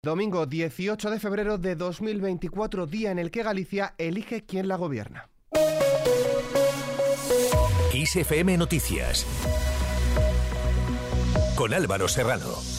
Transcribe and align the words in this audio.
Domingo 0.00 0.46
18 0.46 1.10
de 1.10 1.18
febrero 1.18 1.58
de 1.58 1.74
2024, 1.74 2.86
día 2.86 3.10
en 3.10 3.18
el 3.18 3.32
que 3.32 3.42
Galicia 3.42 3.94
elige 3.98 4.44
quién 4.44 4.68
la 4.68 4.76
gobierna. 4.76 5.28
ISFM 7.92 8.56
Noticias 8.58 9.26
con 11.56 11.74
Álvaro 11.74 12.06
Serrano. 12.06 12.77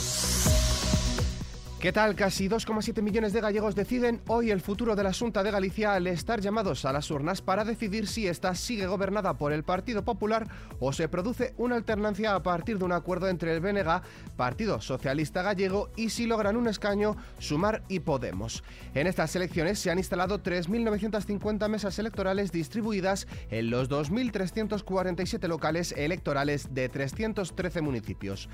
¿Qué 1.79 1.94
tal? 1.94 2.13
Casi 2.13 2.49
2,7 2.49 3.02
millones 3.02 3.31
de 3.31 3.40
gallegos 3.40 3.74
deciden 3.74 4.19
hoy 4.28 4.51
el 4.51 4.60
futuro 4.60 4.97
de 4.97 5.04
la 5.04 5.13
Junta 5.13 5.44
de 5.44 5.51
Galicia 5.51 5.94
al 5.94 6.08
estar 6.08 6.42
llamados 6.42 6.83
a 6.83 6.92
las 6.92 7.10
urnas 7.10 7.42
para 7.42 7.63
decidir 7.63 8.05
si 8.05 8.28
esta 8.28 8.54
sigue 8.54 8.86
gobernada 8.86 9.37
por 9.37 9.54
el 9.54 9.63
Partido 9.63 10.04
Popular 10.04 10.46
o 10.81 10.92
se 10.92 11.08
produce 11.08 11.54
una 11.55 11.78
alternancia 11.78 12.36
a 12.36 12.44
partir 12.44 12.79
de 12.79 12.83
un 12.83 12.92
acuerdo 12.92 13.29
entre 13.29 13.54
el 13.54 13.62
BNG, 13.62 14.01
Partido 14.36 14.81
Socialista 14.81 15.42
Gallego, 15.42 15.90
y 15.96 16.09
si 16.09 16.26
logran 16.26 16.58
un 16.58 16.68
escaño, 16.68 17.16
Sumar 17.38 17.82
y 17.88 18.02
Podemos. 18.02 18.62
En 18.94 19.08
estas 19.08 19.34
elecciones 19.38 19.80
se 19.80 19.90
han 19.90 20.00
instalado 20.00 20.44
3.950 20.44 21.70
mesas 21.70 21.98
electorales 21.98 22.52
distribuidas 22.52 23.26
en 23.52 23.70
los 23.70 23.90
2.347 23.90 25.48
locales 25.48 25.94
electorales 25.94 26.73
de 26.73 26.90
313 26.90 27.80
municipios. 27.80 28.50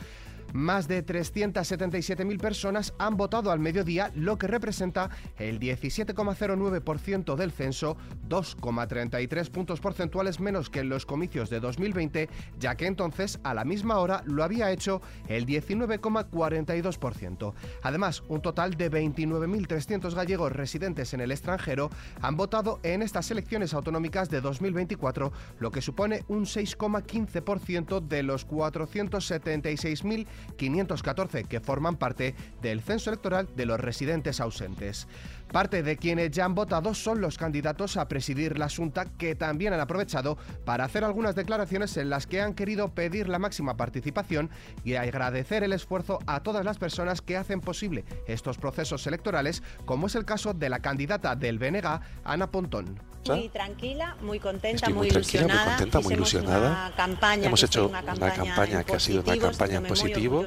Más 0.54 0.88
de 0.88 1.06
377.000 1.06 2.40
personas 2.40 2.94
han 2.98 3.18
votado 3.18 3.52
al 3.52 3.60
mediodía, 3.60 4.12
lo 4.16 4.38
que 4.38 4.48
representa 4.48 5.10
el 5.38 5.60
17,09% 5.60 7.36
del 7.36 7.52
censo, 7.52 7.98
2,33 8.30 9.50
puntos 9.50 9.82
porcentuales 9.82 10.40
menos 10.40 10.70
que 10.70 10.80
en 10.80 10.90
los 10.90 11.06
comicios 11.06 11.50
de 11.50 11.60
2020, 11.60 12.30
ya 12.60 12.76
que 12.76 12.88
entonces 12.88 13.40
a 13.44 13.54
la 13.54 13.66
misma 13.66 14.00
hora 14.00 14.24
lo 14.26 14.44
había 14.44 14.72
hecho 14.72 15.02
el 15.28 15.46
19,42%. 15.46 17.54
Además, 17.84 18.24
un 18.28 18.42
total 18.42 18.76
de 18.76 18.92
29.300 18.92 20.14
gallegos 20.14 20.52
residentes 20.52 21.14
en 21.14 21.22
el 21.22 21.32
extranjero 21.32 21.90
han 22.22 22.38
votado 22.38 22.80
en 22.84 23.02
estas 23.02 23.30
elecciones 23.32 23.74
autonómicas 23.74 24.30
de 24.30 24.42
2024, 24.42 25.32
lo 25.60 25.72
que 25.72 25.82
supone 25.82 26.24
un 26.28 26.46
6,15% 26.46 28.08
de 28.08 28.24
los 28.24 28.48
476.000 28.48 30.28
514 30.58 31.44
que 31.46 31.60
forman 31.60 31.98
parte 31.98 32.36
del 32.62 32.82
censo 32.82 33.10
electoral 33.10 33.48
de 33.56 33.66
los 33.66 33.80
residentes 33.80 34.40
ausentes. 34.40 35.08
Parte 35.52 35.84
de 35.84 35.98
quienes 35.98 36.32
ya 36.32 36.46
han 36.46 36.56
votado 36.56 36.94
son 36.94 37.22
los 37.22 37.38
candidatos 37.38 37.98
a 37.98 38.08
presidir 38.08 38.58
la 38.58 38.70
Junta 38.70 39.06
que 39.18 39.36
también 39.36 39.74
han 39.74 39.80
aprovechado 39.80 40.38
para 40.66 40.86
hacer 40.86 41.04
algunas 41.04 41.36
declaraciones 41.36 41.96
en 41.98 42.10
las 42.10 42.28
que 42.28 42.42
han 42.42 42.54
querido 42.54 42.90
pedir 42.90 43.30
la 43.30 43.40
máxima 43.40 43.78
participación 43.78 44.50
y 44.84 44.96
agradecer 44.96 45.64
el 45.64 45.74
esfuerzo 45.74 46.20
a 46.28 46.42
todas 46.42 46.66
las 46.66 46.78
personas 46.78 47.22
que 47.22 47.38
hacen 47.38 47.62
posible 47.62 48.04
estos 48.28 48.58
procesos 48.58 49.06
electorales, 49.08 49.64
como 49.86 50.08
es 50.08 50.16
el 50.16 50.26
caso 50.26 50.54
de 50.54 50.70
la 50.70 50.80
candidata 50.80 51.36
del 51.36 51.60
BNG, 51.60 52.00
Ana 52.24 52.52
Pontón. 52.52 53.00
Muy 53.28 53.50
tranquila, 53.50 54.16
muy 54.22 54.40
contenta, 54.40 54.90
muy, 54.90 55.08
ilusionada. 55.08 55.78
Muy 56.04 56.14
ilusionada. 56.14 56.94
Hemos 57.42 57.64
hecho 57.64 57.88
una 57.88 58.04
campaña, 58.04 58.84
que 58.84 58.96
ha 58.96 59.00
sido 59.00 59.24
una 59.24 59.38
campaña 59.38 59.78
en 59.78 59.84
positivo. 59.86 60.46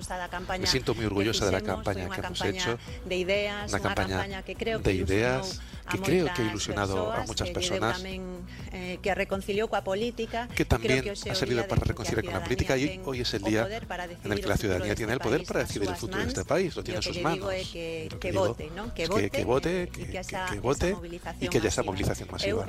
Me 0.61 0.67
siento 0.67 0.95
muy 0.95 1.07
orgullosa 1.07 1.47
de 1.47 1.53
la 1.53 1.61
campaña 1.61 2.09
que 2.09 2.21
hemos 2.21 2.45
hecho. 2.45 2.79
De 3.05 3.17
ideas, 3.17 3.73
una 3.73 3.83
campaña 3.83 4.43
que 4.43 4.55
creo 4.55 4.81
de 4.89 4.95
ideas 4.95 5.61
que 5.91 5.99
creo 5.99 6.27
que 6.35 6.43
ha 6.43 6.45
ilusionado 6.47 7.13
a 7.13 7.25
muchas 7.25 7.51
personas. 7.51 8.03
Que 9.03 9.15
reconcilió 9.15 9.69
con 9.69 9.79
la 9.79 9.85
política. 9.85 10.49
Que 10.55 10.65
también 10.65 11.05
ha 11.09 11.35
servido 11.35 11.67
para 11.67 11.83
reconciliar 11.83 12.25
con 12.25 12.35
la 12.35 12.43
política 12.43 12.77
y 12.77 13.01
hoy 13.05 13.21
es 13.21 13.35
el 13.35 13.43
día 13.43 13.69
en 14.25 14.33
el 14.33 14.41
que 14.41 14.47
la 14.47 14.57
ciudadanía 14.57 14.95
tiene 14.95 15.13
el 15.13 15.21
poder 15.21 15.45
para 15.45 15.61
decidir 15.61 15.89
el 15.89 15.97
futuro 15.97 16.23
de 16.23 16.29
este 16.29 16.45
país, 16.45 16.75
lo 16.77 16.83
tiene 16.83 16.99
en 16.99 17.03
sus 17.03 17.21
manos. 17.21 17.49
Que 17.73 18.33
vote, 18.33 18.71
que 18.95 19.45
vote, 19.45 19.91
que 19.91 20.61
vote 20.61 20.97
y 21.41 21.49
que 21.49 21.59
haya 21.59 21.69
esa 21.69 21.83
movilización 21.83 22.29
masiva. 22.31 22.67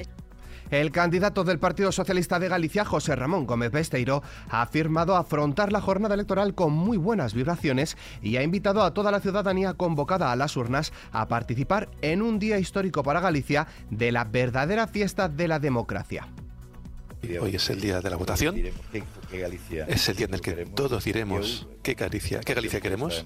El 0.72 0.92
candidato 0.92 1.44
del 1.44 1.58
Partido 1.58 1.92
Socialista 1.92 2.38
de 2.40 2.48
Galicia, 2.48 2.86
José 2.86 3.16
Ramón 3.16 3.48
Gómez 3.48 3.72
Besteiro, 3.72 4.22
ha 4.50 4.62
afirmado 4.62 5.16
afrontar 5.16 5.72
la 5.72 5.82
jornada 5.82 6.14
electoral 6.14 6.54
con 6.54 6.74
muy 6.74 6.98
buenas 6.98 7.34
vibraciones 7.34 7.98
y 8.22 8.38
ha 8.38 8.44
invitado 8.44 8.84
a 8.84 8.94
toda 8.94 9.12
la 9.12 9.20
ciudadanía 9.20 9.74
convocada 9.74 10.32
a 10.32 10.36
las 10.36 10.56
urnas 10.58 10.94
a 11.12 11.28
participar 11.28 11.90
en 12.02 12.22
un 12.22 12.38
día 12.38 12.60
histórico 12.60 13.02
para 13.02 13.20
Galicia 13.20 13.68
de 13.90 14.12
la 14.12 14.26
verdadera 14.26 14.88
fiesta 14.88 15.28
de 15.28 15.48
la 15.48 15.60
democracia. 15.60 16.28
Hoy 17.42 17.56
es 17.56 17.70
el 17.70 17.82
día 17.82 18.00
de 18.00 18.10
la 18.10 18.16
votación. 18.16 18.56
Es 19.88 20.10
el 20.10 20.16
día 20.16 20.28
en 20.28 20.34
el 20.36 20.42
que 20.42 20.54
todos 20.68 21.04
diremos 21.04 21.68
qué 21.82 21.96
Galicia, 21.96 22.42
qué 22.42 22.54
Galicia 22.54 22.80
queremos 22.80 23.26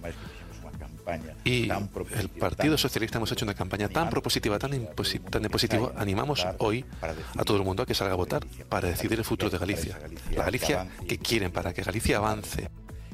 y 1.44 1.70
el 1.70 2.30
Partido 2.30 2.78
Socialista 2.78 3.18
hemos 3.18 3.32
hecho 3.32 3.46
una 3.46 3.54
campaña 3.54 3.90
tan 3.90 4.10
propositiva, 4.10 4.60
tan, 4.60 4.72
tan 5.30 5.44
positivo, 5.44 5.92
animamos 5.98 6.46
hoy 6.60 6.86
a 7.38 7.44
todo 7.44 7.58
el 7.58 7.64
mundo 7.64 7.84
a 7.84 7.86
que 7.86 7.94
salga 7.94 8.14
a 8.14 8.18
votar 8.18 8.46
para 8.70 8.88
decidir 8.88 9.20
el 9.20 9.26
futuro 9.26 9.50
de 9.50 9.58
Galicia. 9.58 10.00
La 10.36 10.46
Galicia 10.46 10.88
que 11.08 11.18
quieren 11.18 11.52
para 11.52 11.74
que 11.74 11.84
Galicia 11.84 12.18
avance. 12.18 12.70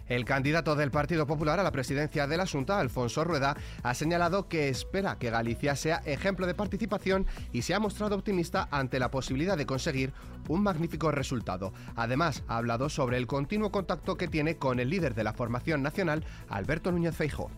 El 0.10 0.26
candidato 0.26 0.76
del 0.76 0.90
Partido 0.90 1.28
Popular 1.28 1.60
a 1.60 1.64
la 1.64 1.72
presidencia 1.72 2.26
de 2.26 2.36
la 2.36 2.48
Junta, 2.48 2.80
Alfonso 2.80 3.24
Rueda, 3.24 3.56
ha 3.84 3.94
señalado 3.94 4.48
que 4.48 4.68
espera 4.68 5.20
que 5.20 5.30
Galicia 5.30 5.76
sea 5.76 6.02
ejemplo 6.04 6.48
de 6.48 6.56
participación 6.56 7.28
y 7.54 7.62
se 7.62 7.76
ha 7.76 7.80
mostrado 7.80 8.16
optimista 8.16 8.68
ante 8.72 8.98
la 8.98 9.12
posibilidad 9.12 9.56
de 9.56 9.68
conseguir 9.68 10.12
un 10.48 10.64
magnífico 10.64 11.12
resultado. 11.12 11.74
Además, 11.96 12.44
ha 12.48 12.58
hablado 12.58 12.90
sobre 12.90 13.18
el 13.18 13.28
continuo 13.28 13.72
contacto 13.72 14.18
que 14.18 14.28
tiene 14.28 14.58
con 14.58 14.80
el 14.80 14.90
líder 14.90 15.14
de 15.14 15.24
la 15.24 15.34
formación 15.34 15.84
nacional, 15.84 16.26
Alberto 16.50 16.92
Núñez 16.92 17.16
Feijóo. 17.16 17.52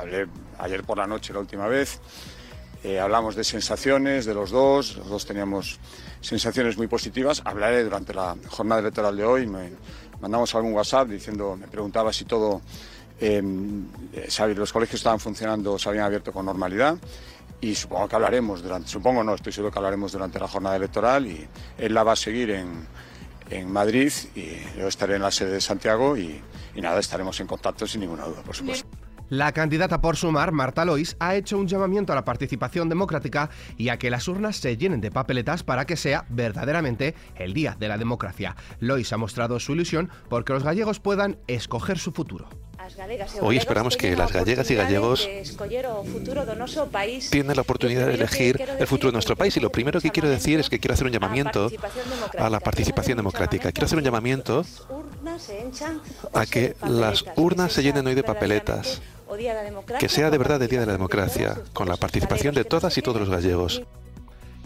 Hablé 0.00 0.26
ayer 0.58 0.82
por 0.82 0.96
la 0.96 1.06
noche 1.06 1.32
la 1.32 1.40
última 1.40 1.66
vez. 1.66 2.00
Eh, 2.82 2.98
hablamos 2.98 3.36
de 3.36 3.44
sensaciones 3.44 4.24
de 4.24 4.32
los 4.32 4.50
dos, 4.50 4.96
los 4.96 5.08
dos 5.08 5.26
teníamos 5.26 5.78
sensaciones 6.22 6.78
muy 6.78 6.86
positivas. 6.86 7.42
Hablaré 7.44 7.84
durante 7.84 8.14
la 8.14 8.34
jornada 8.48 8.80
electoral 8.80 9.14
de 9.14 9.24
hoy. 9.24 9.46
Me 9.46 9.72
mandamos 10.20 10.54
algún 10.54 10.72
WhatsApp 10.72 11.08
diciendo, 11.08 11.54
me 11.54 11.68
preguntaba 11.68 12.14
si 12.14 12.24
todo, 12.24 12.62
eh, 13.20 13.42
los 14.56 14.72
colegios 14.72 15.00
estaban 15.00 15.20
funcionando, 15.20 15.78
se 15.78 15.90
habían 15.90 16.04
abierto 16.04 16.32
con 16.32 16.46
normalidad. 16.46 16.96
Y 17.60 17.74
supongo 17.74 18.08
que 18.08 18.16
hablaremos 18.16 18.62
durante, 18.62 18.88
supongo 18.88 19.22
no, 19.22 19.34
estoy 19.34 19.52
seguro 19.52 19.70
que 19.70 19.78
hablaremos 19.78 20.12
durante 20.12 20.40
la 20.40 20.48
jornada 20.48 20.76
electoral 20.76 21.26
y 21.26 21.46
él 21.76 21.92
la 21.92 22.02
va 22.04 22.12
a 22.12 22.16
seguir 22.16 22.52
en, 22.52 22.86
en 23.50 23.70
Madrid 23.70 24.10
y 24.34 24.78
yo 24.78 24.88
estaré 24.88 25.16
en 25.16 25.22
la 25.22 25.30
sede 25.30 25.50
de 25.50 25.60
Santiago 25.60 26.16
y 26.16 26.40
nada, 26.80 26.98
estaremos 26.98 27.38
en 27.40 27.46
contacto 27.46 27.86
sin 27.86 28.00
ninguna 28.00 28.24
duda, 28.24 28.42
por 28.42 28.56
supuesto. 28.56 28.88
La 29.30 29.52
candidata 29.52 30.00
por 30.00 30.16
sumar, 30.16 30.50
Marta 30.50 30.84
Lois, 30.84 31.14
ha 31.20 31.36
hecho 31.36 31.56
un 31.56 31.68
llamamiento 31.68 32.12
a 32.12 32.16
la 32.16 32.24
participación 32.24 32.88
democrática 32.88 33.48
y 33.78 33.88
a 33.88 33.96
que 33.96 34.10
las 34.10 34.26
urnas 34.26 34.56
se 34.56 34.76
llenen 34.76 35.00
de 35.00 35.12
papeletas 35.12 35.62
para 35.62 35.86
que 35.86 35.96
sea 35.96 36.26
verdaderamente 36.28 37.14
el 37.36 37.54
día 37.54 37.76
de 37.78 37.86
la 37.86 37.96
democracia. 37.96 38.56
Lois 38.80 39.12
ha 39.12 39.18
mostrado 39.18 39.60
su 39.60 39.72
ilusión 39.72 40.10
porque 40.28 40.52
los 40.52 40.64
gallegos 40.64 40.98
puedan 40.98 41.38
escoger 41.46 42.00
su 42.00 42.10
futuro. 42.10 42.48
Hoy 43.40 43.56
esperamos 43.56 43.96
que 43.96 44.16
las 44.16 44.32
gallegas 44.32 44.68
y 44.70 44.74
gallegos 44.74 45.28
tienen 47.30 47.54
la 47.54 47.62
oportunidad 47.62 48.06
de 48.06 48.14
elegir 48.14 48.60
el 48.60 48.86
futuro 48.86 49.12
de 49.12 49.12
nuestro 49.12 49.36
país. 49.36 49.56
Y 49.56 49.60
lo 49.60 49.70
primero 49.70 50.00
que 50.00 50.10
quiero 50.10 50.28
decir 50.28 50.58
es 50.58 50.68
que 50.68 50.80
quiero 50.80 50.94
hacer 50.94 51.06
un 51.06 51.12
llamamiento 51.12 51.70
a 52.36 52.50
la 52.50 52.58
participación 52.58 53.16
democrática. 53.16 53.70
Quiero 53.70 53.86
hacer 53.86 53.98
un 53.98 54.04
llamamiento 54.04 54.64
a 56.32 56.46
que 56.46 56.74
las 56.82 57.24
urnas 57.36 57.72
se 57.72 57.82
llenen 57.84 58.06
hoy 58.08 58.14
de 58.14 58.24
papeletas 58.24 59.00
que 59.98 60.08
sea 60.08 60.30
de 60.30 60.38
verdad 60.38 60.62
el 60.62 60.68
Día 60.68 60.80
de 60.80 60.86
la 60.86 60.92
Democracia, 60.92 61.56
con 61.72 61.88
la 61.88 61.96
participación 61.96 62.54
de 62.54 62.64
todas 62.64 62.96
y 62.98 63.02
todos 63.02 63.20
los 63.20 63.30
gallegos. 63.30 63.82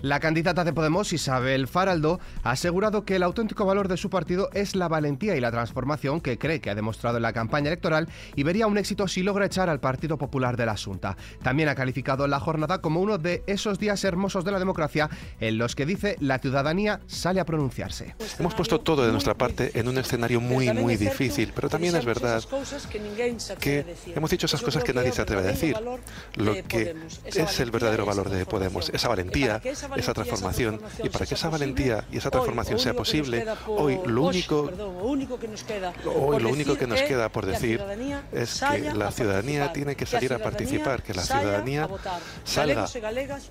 La 0.04 0.20
candidata 0.20 0.64
de 0.64 0.74
Podemos, 0.74 1.14
Isabel 1.14 1.66
Faraldo, 1.66 2.20
ha 2.42 2.50
asegurado 2.50 3.06
que 3.06 3.16
el 3.16 3.22
auténtico 3.22 3.64
valor 3.64 3.88
de 3.88 3.96
su 3.96 4.10
partido 4.10 4.50
es 4.52 4.76
la 4.76 4.86
valentía 4.86 5.34
y 5.34 5.40
la 5.40 5.50
transformación 5.50 6.20
que 6.20 6.36
cree 6.36 6.60
que 6.60 6.68
ha 6.68 6.74
demostrado 6.74 7.16
en 7.16 7.22
la 7.22 7.32
campaña 7.32 7.68
electoral 7.68 8.10
y 8.36 8.42
vería 8.42 8.66
un 8.66 8.76
éxito 8.76 9.08
si 9.08 9.22
logra 9.22 9.46
echar 9.46 9.70
al 9.70 9.80
Partido 9.80 10.18
Popular 10.18 10.58
de 10.58 10.66
la 10.66 10.72
Asunta. 10.72 11.16
También 11.42 11.70
ha 11.70 11.74
calificado 11.74 12.26
la 12.26 12.38
jornada 12.38 12.82
como 12.82 13.00
uno 13.00 13.16
de 13.16 13.44
esos 13.46 13.78
días 13.78 14.04
hermosos 14.04 14.44
de 14.44 14.52
la 14.52 14.58
democracia 14.58 15.08
en 15.40 15.56
los 15.56 15.74
que 15.74 15.86
dice 15.86 16.18
la 16.20 16.38
ciudadanía 16.38 17.00
sale 17.06 17.40
a 17.40 17.46
pronunciarse. 17.46 18.14
Hemos 18.38 18.54
puesto 18.54 18.80
todo 18.80 19.06
de 19.06 19.12
nuestra 19.12 19.32
parte 19.32 19.70
en 19.72 19.88
un 19.88 19.96
escenario 19.96 20.38
muy, 20.38 20.70
muy 20.70 20.98
difícil, 20.98 21.50
pero 21.54 21.70
también 21.70 21.96
es 21.96 22.04
verdad 22.04 22.44
que 23.58 23.96
hemos 24.14 24.30
dicho 24.30 24.44
esas 24.44 24.60
cosas 24.60 24.84
que 24.84 24.92
nadie 24.92 25.12
se 25.12 25.22
atreve 25.22 25.40
a 25.40 25.46
decir. 25.46 25.74
Lo 26.34 26.52
que 26.68 26.94
es 27.24 27.60
el 27.60 27.70
verdadero 27.70 28.04
valor 28.04 28.28
de 28.28 28.44
Podemos, 28.44 28.90
esa 28.90 29.08
valentía, 29.08 29.62
esa 29.96 30.14
transformación. 30.14 30.80
Y 31.02 31.08
para 31.08 31.26
que 31.26 31.34
esa 31.34 31.48
valentía 31.48 32.04
y 32.10 32.18
esa 32.18 32.30
transformación 32.30 32.78
sea 32.78 32.94
posible, 32.94 33.46
hoy 33.66 33.98
lo 34.06 34.22
único, 34.22 34.70
hoy 35.02 36.42
lo 36.42 36.48
único 36.48 36.76
que 36.76 36.86
nos 36.86 37.02
queda 37.02 37.28
por 37.28 37.46
decir 37.46 37.82
es 38.32 38.60
que 38.60 38.92
la 38.92 39.10
ciudadanía 39.10 39.72
tiene 39.72 39.96
que 39.96 40.06
salir 40.06 40.32
a 40.32 40.38
participar, 40.38 41.02
que 41.02 41.14
la 41.14 41.22
ciudadanía 41.22 41.88
salga 42.44 42.86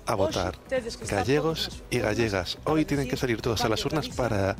a 0.06 0.14
votar. 0.14 0.58
Gallegos 1.08 1.82
y 1.90 1.98
gallegas, 1.98 2.58
hoy 2.64 2.84
tienen 2.84 3.08
que 3.08 3.16
salir 3.16 3.40
todos 3.40 3.64
a 3.64 3.68
las 3.68 3.84
urnas 3.84 4.08
para 4.08 4.56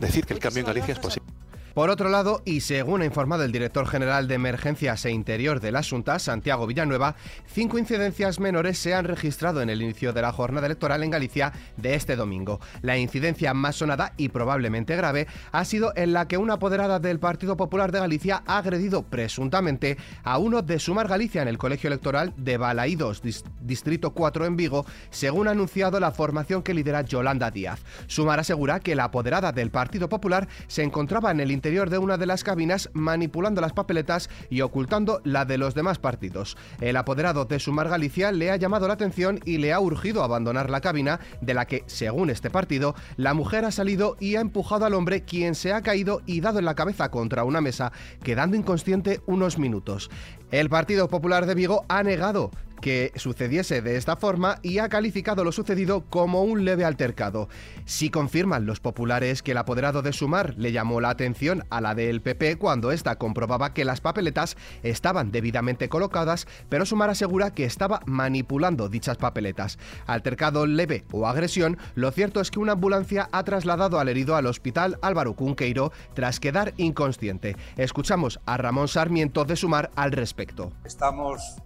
decir 0.00 0.26
que 0.26 0.34
el 0.34 0.40
cambio 0.40 0.60
en 0.60 0.66
Galicia 0.66 0.92
es 0.92 0.98
posible. 0.98 1.43
Por 1.74 1.90
otro 1.90 2.08
lado, 2.08 2.40
y 2.44 2.60
según 2.60 3.02
ha 3.02 3.04
informado 3.04 3.42
el 3.42 3.50
director 3.50 3.88
general 3.88 4.28
de 4.28 4.36
Emergencias 4.36 5.04
e 5.06 5.10
Interior 5.10 5.58
de 5.58 5.72
la 5.72 5.82
Junta, 5.82 6.20
Santiago 6.20 6.68
Villanueva, 6.68 7.16
cinco 7.46 7.80
incidencias 7.80 8.38
menores 8.38 8.78
se 8.78 8.94
han 8.94 9.06
registrado 9.06 9.60
en 9.60 9.68
el 9.68 9.82
inicio 9.82 10.12
de 10.12 10.22
la 10.22 10.30
jornada 10.30 10.66
electoral 10.66 11.02
en 11.02 11.10
Galicia 11.10 11.52
de 11.76 11.96
este 11.96 12.14
domingo. 12.14 12.60
La 12.82 12.96
incidencia 12.96 13.54
más 13.54 13.74
sonada 13.74 14.12
y 14.16 14.28
probablemente 14.28 14.94
grave 14.94 15.26
ha 15.50 15.64
sido 15.64 15.92
en 15.96 16.12
la 16.12 16.28
que 16.28 16.38
una 16.38 16.54
apoderada 16.54 17.00
del 17.00 17.18
Partido 17.18 17.56
Popular 17.56 17.90
de 17.90 17.98
Galicia 17.98 18.44
ha 18.46 18.58
agredido 18.58 19.02
presuntamente 19.02 19.96
a 20.22 20.38
uno 20.38 20.62
de 20.62 20.78
Sumar 20.78 21.08
Galicia 21.08 21.42
en 21.42 21.48
el 21.48 21.58
colegio 21.58 21.88
electoral 21.88 22.34
de 22.36 22.56
Balaídos, 22.56 23.20
Distrito 23.60 24.12
4 24.12 24.46
en 24.46 24.54
Vigo, 24.54 24.86
según 25.10 25.48
ha 25.48 25.50
anunciado 25.50 25.98
la 25.98 26.12
formación 26.12 26.62
que 26.62 26.72
lidera 26.72 27.02
Yolanda 27.02 27.50
Díaz. 27.50 27.80
Sumar 28.06 28.38
asegura 28.38 28.78
que 28.78 28.94
la 28.94 29.04
apoderada 29.04 29.50
del 29.50 29.72
Partido 29.72 30.08
Popular 30.08 30.46
se 30.68 30.84
encontraba 30.84 31.32
en 31.32 31.40
el 31.40 31.50
interior 31.64 31.88
de 31.88 31.96
una 31.96 32.18
de 32.18 32.26
las 32.26 32.44
cabinas 32.44 32.90
manipulando 32.92 33.62
las 33.62 33.72
papeletas 33.72 34.28
y 34.50 34.60
ocultando 34.60 35.22
la 35.24 35.46
de 35.46 35.56
los 35.56 35.74
demás 35.74 35.98
partidos. 35.98 36.58
El 36.82 36.94
apoderado 36.94 37.46
de 37.46 37.58
Sumar 37.58 37.88
Galicia 37.88 38.32
le 38.32 38.50
ha 38.50 38.56
llamado 38.56 38.86
la 38.86 38.92
atención 38.92 39.40
y 39.46 39.56
le 39.56 39.72
ha 39.72 39.80
urgido 39.80 40.20
a 40.20 40.26
abandonar 40.26 40.68
la 40.68 40.82
cabina 40.82 41.20
de 41.40 41.54
la 41.54 41.64
que, 41.64 41.82
según 41.86 42.28
este 42.28 42.50
partido, 42.50 42.94
la 43.16 43.32
mujer 43.32 43.64
ha 43.64 43.70
salido 43.70 44.18
y 44.20 44.36
ha 44.36 44.42
empujado 44.42 44.84
al 44.84 44.92
hombre 44.92 45.22
quien 45.22 45.54
se 45.54 45.72
ha 45.72 45.80
caído 45.80 46.20
y 46.26 46.42
dado 46.42 46.58
en 46.58 46.66
la 46.66 46.74
cabeza 46.74 47.10
contra 47.10 47.44
una 47.44 47.62
mesa, 47.62 47.92
quedando 48.22 48.58
inconsciente 48.58 49.22
unos 49.24 49.56
minutos. 49.56 50.10
El 50.50 50.68
Partido 50.68 51.08
Popular 51.08 51.46
de 51.46 51.54
Vigo 51.54 51.86
ha 51.88 52.02
negado 52.02 52.50
que 52.80 53.12
sucediese 53.16 53.82
de 53.82 53.96
esta 53.96 54.16
forma 54.16 54.58
y 54.62 54.78
ha 54.78 54.88
calificado 54.88 55.44
lo 55.44 55.52
sucedido 55.52 56.04
como 56.10 56.42
un 56.42 56.64
leve 56.64 56.84
altercado. 56.84 57.48
Si 57.84 58.10
confirman 58.10 58.66
los 58.66 58.80
populares 58.80 59.42
que 59.42 59.52
el 59.52 59.58
apoderado 59.58 60.02
de 60.02 60.12
Sumar 60.12 60.54
le 60.56 60.72
llamó 60.72 61.00
la 61.00 61.10
atención 61.10 61.64
a 61.70 61.80
la 61.80 61.94
del 61.94 62.20
PP 62.20 62.56
cuando 62.56 62.92
ésta 62.92 63.16
comprobaba 63.16 63.72
que 63.72 63.84
las 63.84 64.00
papeletas 64.00 64.56
estaban 64.82 65.32
debidamente 65.32 65.88
colocadas, 65.88 66.46
pero 66.68 66.86
Sumar 66.86 67.10
asegura 67.10 67.52
que 67.52 67.64
estaba 67.64 68.00
manipulando 68.06 68.88
dichas 68.88 69.16
papeletas. 69.16 69.78
Altercado 70.06 70.66
leve 70.66 71.04
o 71.12 71.26
agresión, 71.26 71.78
lo 71.94 72.10
cierto 72.10 72.40
es 72.40 72.50
que 72.50 72.58
una 72.58 72.72
ambulancia 72.72 73.28
ha 73.32 73.44
trasladado 73.44 73.98
al 73.98 74.08
herido 74.08 74.36
al 74.36 74.46
hospital 74.46 74.98
Álvaro 75.02 75.34
Cunqueiro 75.34 75.92
tras 76.14 76.40
quedar 76.40 76.74
inconsciente. 76.76 77.56
Escuchamos 77.76 78.40
a 78.46 78.56
Ramón 78.56 78.88
Sarmiento 78.88 79.44
de 79.44 79.56
Sumar 79.56 79.90
al 79.96 80.12
respecto. 80.12 80.72
Estamos 80.84 81.56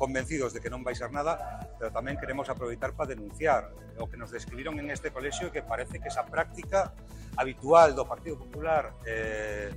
convencidos 0.00 0.56
de 0.56 0.64
que 0.64 0.72
non 0.72 0.80
vai 0.80 0.96
ser 0.96 1.12
nada, 1.12 1.60
pero 1.76 1.92
tamén 1.92 2.16
queremos 2.16 2.48
aproveitar 2.48 2.96
para 2.96 3.12
denunciar 3.12 3.68
o 4.00 4.08
que 4.08 4.16
nos 4.16 4.32
describiron 4.32 4.80
en 4.80 4.88
este 4.88 5.12
colexio 5.12 5.52
que 5.52 5.60
parece 5.60 6.00
que 6.00 6.08
esa 6.08 6.24
práctica 6.24 6.96
habitual 7.36 7.92
do 7.92 8.08
Partido 8.08 8.40
Popular 8.40 8.96
eh, 9.04 9.68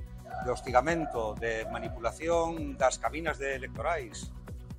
de 0.48 0.50
hostigamento, 0.50 1.36
de 1.36 1.68
manipulación 1.68 2.80
das 2.80 3.04
cabinas 3.04 3.36
de 3.36 3.60
electorais, 3.60 4.32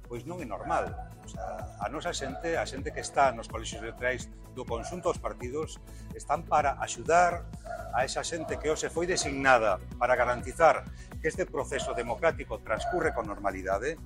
pois 0.08 0.24
non 0.24 0.40
é 0.40 0.48
normal. 0.48 1.12
O 1.20 1.28
sea, 1.28 1.76
a 1.76 1.92
nosa 1.92 2.16
xente, 2.16 2.56
a 2.56 2.64
xente 2.64 2.88
que 2.96 3.04
está 3.04 3.28
nos 3.28 3.52
colexios 3.52 3.84
electorais 3.84 4.32
do 4.56 4.64
consunto 4.64 5.12
dos 5.12 5.20
partidos, 5.20 5.76
están 6.16 6.48
para 6.48 6.80
axudar 6.80 7.44
a 7.92 8.00
esa 8.08 8.24
xente 8.24 8.56
que 8.56 8.72
hoxe 8.72 8.88
foi 8.88 9.04
designada 9.04 9.76
para 10.00 10.16
garantizar 10.16 10.88
que 11.20 11.28
este 11.28 11.44
proceso 11.44 11.92
democrático 11.92 12.64
transcurre 12.64 13.12
con 13.12 13.28
normalidade, 13.28 14.00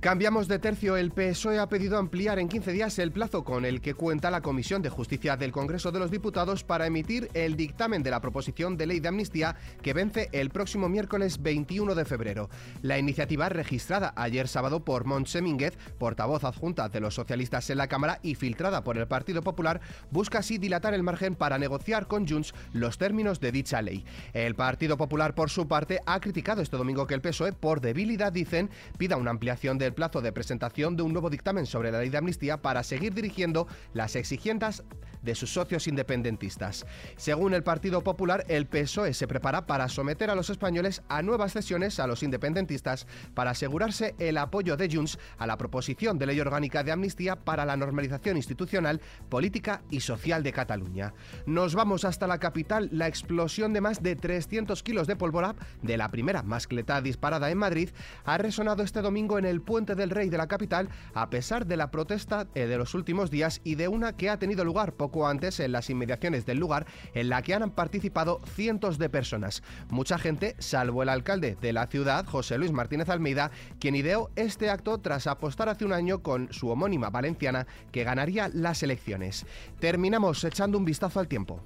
Cambiamos 0.00 0.48
de 0.48 0.58
tercio. 0.58 0.96
El 0.96 1.10
PSOE 1.10 1.58
ha 1.58 1.68
pedido 1.68 1.98
ampliar 1.98 2.38
en 2.38 2.48
15 2.48 2.72
días 2.72 2.98
el 2.98 3.12
plazo 3.12 3.44
con 3.44 3.66
el 3.66 3.82
que 3.82 3.92
cuenta 3.92 4.30
la 4.30 4.40
Comisión 4.40 4.80
de 4.80 4.88
Justicia 4.88 5.36
del 5.36 5.52
Congreso 5.52 5.92
de 5.92 5.98
los 5.98 6.10
Diputados 6.10 6.64
para 6.64 6.86
emitir 6.86 7.28
el 7.34 7.54
dictamen 7.54 8.02
de 8.02 8.10
la 8.10 8.22
proposición 8.22 8.78
de 8.78 8.86
ley 8.86 9.00
de 9.00 9.08
amnistía 9.08 9.56
que 9.82 9.92
vence 9.92 10.30
el 10.32 10.48
próximo 10.48 10.88
miércoles 10.88 11.42
21 11.42 11.94
de 11.94 12.06
febrero. 12.06 12.48
La 12.80 12.98
iniciativa, 12.98 13.50
registrada 13.50 14.14
ayer 14.16 14.48
sábado 14.48 14.86
por 14.86 15.04
Montse 15.04 15.42
Mínguez, 15.42 15.76
portavoz 15.98 16.44
adjunta 16.44 16.88
de 16.88 17.00
los 17.00 17.14
socialistas 17.14 17.68
en 17.68 17.76
la 17.76 17.88
Cámara 17.88 18.20
y 18.22 18.36
filtrada 18.36 18.82
por 18.82 18.96
el 18.96 19.06
Partido 19.06 19.42
Popular, 19.42 19.82
busca 20.10 20.38
así 20.38 20.56
dilatar 20.56 20.94
el 20.94 21.02
margen 21.02 21.34
para 21.34 21.58
negociar 21.58 22.06
con 22.06 22.26
Junts 22.26 22.54
los 22.72 22.96
términos 22.96 23.38
de 23.38 23.52
dicha 23.52 23.82
ley. 23.82 24.06
El 24.32 24.54
Partido 24.54 24.96
Popular, 24.96 25.34
por 25.34 25.50
su 25.50 25.68
parte, 25.68 26.00
ha 26.06 26.20
criticado 26.20 26.62
este 26.62 26.78
domingo 26.78 27.06
que 27.06 27.12
el 27.12 27.20
PSOE, 27.20 27.52
por 27.52 27.82
debilidad, 27.82 28.32
dicen, 28.32 28.70
pida 28.96 29.18
una 29.18 29.30
ampliación 29.30 29.76
de 29.90 29.94
plazo 29.96 30.20
de 30.20 30.30
presentación 30.30 30.94
de 30.94 31.02
un 31.02 31.12
nuevo 31.12 31.30
dictamen 31.30 31.66
sobre 31.66 31.90
la 31.90 31.98
ley 31.98 32.10
de 32.10 32.18
amnistía 32.18 32.62
para 32.62 32.84
seguir 32.84 33.12
dirigiendo 33.12 33.66
las 33.92 34.14
exigencias 34.14 34.84
de 35.22 35.34
sus 35.34 35.52
socios 35.52 35.86
independentistas. 35.86 36.86
Según 37.16 37.54
el 37.54 37.62
Partido 37.62 38.02
Popular, 38.02 38.44
el 38.48 38.66
PSOE 38.66 39.14
se 39.14 39.26
prepara 39.26 39.66
para 39.66 39.88
someter 39.88 40.30
a 40.30 40.34
los 40.34 40.48
españoles 40.48 41.02
a 41.08 41.22
nuevas 41.22 41.52
cesiones 41.52 41.98
a 42.00 42.06
los 42.06 42.22
independentistas 42.22 43.06
para 43.34 43.50
asegurarse 43.50 44.14
el 44.18 44.38
apoyo 44.38 44.76
de 44.76 44.88
Junts 44.90 45.18
a 45.38 45.46
la 45.46 45.58
proposición 45.58 46.18
de 46.18 46.26
ley 46.26 46.40
orgánica 46.40 46.82
de 46.84 46.92
amnistía 46.92 47.36
para 47.36 47.64
la 47.64 47.76
normalización 47.76 48.36
institucional, 48.36 49.00
política 49.28 49.82
y 49.90 50.00
social 50.00 50.42
de 50.42 50.52
Cataluña. 50.52 51.14
Nos 51.46 51.74
vamos 51.74 52.04
hasta 52.04 52.26
la 52.26 52.38
capital. 52.38 52.88
La 52.92 53.08
explosión 53.08 53.72
de 53.72 53.80
más 53.80 54.02
de 54.02 54.16
300 54.16 54.82
kilos 54.82 55.06
de 55.06 55.16
pólvora 55.16 55.54
de 55.82 55.96
la 55.96 56.08
primera 56.08 56.42
mascleta 56.42 57.00
disparada 57.02 57.50
en 57.50 57.58
Madrid 57.58 57.90
ha 58.24 58.38
resonado 58.38 58.82
este 58.82 59.02
domingo 59.02 59.38
en 59.38 59.44
el 59.44 59.60
puente 59.60 59.79
del 59.86 60.10
Rey 60.10 60.28
de 60.28 60.36
la 60.36 60.46
capital 60.46 60.88
a 61.14 61.30
pesar 61.30 61.66
de 61.66 61.76
la 61.76 61.90
protesta 61.90 62.46
eh, 62.54 62.66
de 62.66 62.76
los 62.76 62.94
últimos 62.94 63.30
días 63.30 63.60
y 63.64 63.74
de 63.74 63.88
una 63.88 64.16
que 64.16 64.28
ha 64.28 64.38
tenido 64.38 64.64
lugar 64.64 64.92
poco 64.92 65.26
antes 65.26 65.58
en 65.60 65.72
las 65.72 65.90
inmediaciones 65.90 66.46
del 66.46 66.58
lugar 66.58 66.86
en 67.14 67.28
la 67.28 67.42
que 67.42 67.54
han 67.54 67.70
participado 67.70 68.40
cientos 68.54 68.98
de 68.98 69.08
personas. 69.08 69.62
Mucha 69.88 70.18
gente, 70.18 70.54
salvo 70.58 71.02
el 71.02 71.08
alcalde 71.08 71.56
de 71.60 71.72
la 71.72 71.86
ciudad, 71.86 72.26
José 72.26 72.58
Luis 72.58 72.72
Martínez 72.72 73.08
Almeida, 73.08 73.50
quien 73.78 73.94
ideó 73.94 74.30
este 74.36 74.70
acto 74.70 74.98
tras 74.98 75.26
apostar 75.26 75.68
hace 75.68 75.84
un 75.84 75.92
año 75.92 76.22
con 76.22 76.52
su 76.52 76.68
homónima 76.68 77.10
valenciana 77.10 77.66
que 77.92 78.04
ganaría 78.04 78.50
las 78.52 78.82
elecciones. 78.82 79.46
Terminamos 79.78 80.44
echando 80.44 80.78
un 80.78 80.84
vistazo 80.84 81.20
al 81.20 81.28
tiempo. 81.28 81.60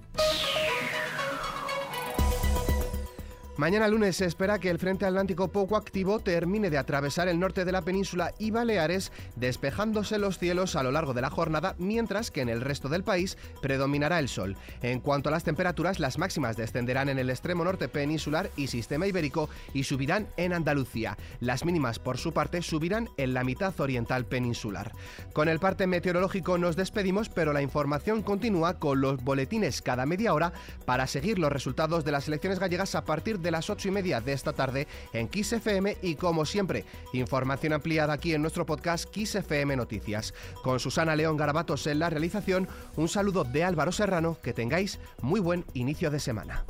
Mañana 3.57 3.87
lunes 3.87 4.17
se 4.17 4.25
espera 4.25 4.59
que 4.59 4.69
el 4.69 4.81
Frente 4.81 5.07
Atlántico 5.07 5.47
poco 5.47 5.77
activo 5.77 6.19
termine 6.19 6.71
de 6.71 6.79
atravesar 6.79 7.29
el 7.29 7.39
norte 7.39 7.65
de 7.65 7.71
la 7.71 7.83
península 7.83 8.35
y 8.37 8.51
Baleares, 8.51 9.13
despejándose 9.37 10.19
los 10.19 10.41
cielos 10.41 10.75
a 10.75 10.83
lo 10.83 10.91
largo 10.91 11.15
de 11.15 11.21
la 11.21 11.31
jornada, 11.31 11.77
mientras 11.79 12.33
que 12.33 12.41
en 12.41 12.49
el 12.49 12.61
resto 12.61 12.89
del 12.89 13.05
país 13.05 13.39
predominará 13.63 14.19
el 14.19 14.29
sol. 14.29 14.57
En 14.83 14.99
cuanto 14.99 15.29
a 15.29 15.33
las 15.33 15.45
temperaturas, 15.45 16.01
las 16.01 16.19
máximas 16.19 16.57
descenderán 16.57 17.09
en 17.09 17.21
el 17.21 17.31
extremo 17.31 17.63
norte 17.63 17.87
peninsular 17.87 18.51
y 18.57 18.67
sistema 18.67 19.07
ibérico 19.07 19.49
y 19.73 19.85
subirán 19.85 20.27
en 20.37 20.53
Andalucía. 20.53 21.17
Las 21.39 21.65
mínimas, 21.65 22.01
por 22.01 22.19
su 22.19 22.33
parte, 22.33 22.61
subirán 22.61 23.09
en 23.19 23.35
la 23.35 23.45
mitad 23.45 23.79
oriental 23.79 24.27
peninsular. 24.27 24.91
Con 25.33 25.49
el 25.49 25.61
parte 25.61 25.87
meteorológico 25.87 26.59
nos 26.59 26.75
despedimos, 26.75 27.29
pero 27.29 27.53
la 27.53 27.63
información 27.63 28.23
continúa 28.23 28.81
con 28.81 29.01
los 29.01 29.23
boletines 29.23 29.81
cada 29.81 30.07
media 30.07 30.35
hora 30.35 30.53
para 30.87 31.07
seguir 31.07 31.39
los 31.39 31.53
resultados 31.53 32.05
de 32.05 32.11
las 32.11 32.27
elecciones 32.27 32.59
gallegas 32.59 32.97
a 32.97 33.05
partir 33.05 33.44
de 33.44 33.44
de 33.45 33.53
las 33.53 33.71
ocho 33.71 33.87
y 33.87 33.93
media 33.93 34.21
de 34.21 34.33
esta 34.33 34.53
tarde 34.53 34.89
en 35.13 35.29
Kiss 35.29 35.53
FM 35.53 35.99
y 36.03 36.17
como 36.17 36.45
siempre, 36.45 36.85
información 37.13 37.75
ampliada 37.75 38.13
aquí 38.15 38.35
en 38.35 38.43
nuestro 38.43 38.67
podcast 38.67 39.09
Kiss 39.09 39.37
FM 39.37 39.77
Noticias. 39.77 40.35
Con 40.65 40.81
Susana 40.81 41.15
León 41.15 41.37
Garabatos 41.37 41.87
en 41.87 42.01
la 42.01 42.11
realización, 42.11 42.67
un 42.97 43.09
saludo 43.09 43.45
de 43.45 43.63
Álvaro 43.63 43.93
Serrano, 43.93 44.39
que 44.43 44.53
tengáis 44.53 44.99
muy 45.23 45.39
buen 45.39 45.65
inicio 45.75 46.11
de 46.11 46.19
semana. 46.19 46.65